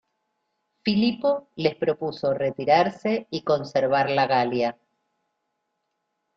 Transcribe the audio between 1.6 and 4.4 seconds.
propuso retirarse y conservar la